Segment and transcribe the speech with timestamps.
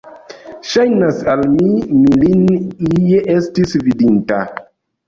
[0.69, 1.69] Ŝajnas al mi,
[1.99, 2.49] mi lin
[3.05, 4.43] ie estis vidinta!